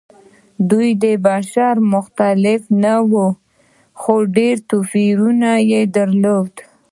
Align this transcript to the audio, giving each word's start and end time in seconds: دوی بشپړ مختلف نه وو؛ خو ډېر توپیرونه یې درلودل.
دوی 0.69 0.89
بشپړ 1.25 1.75
مختلف 1.93 2.61
نه 2.83 2.95
وو؛ 3.09 3.27
خو 3.99 4.13
ډېر 4.35 4.55
توپیرونه 4.69 5.51
یې 5.71 5.81
درلودل. 5.95 6.65